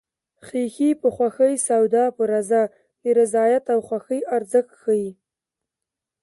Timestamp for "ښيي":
4.81-5.09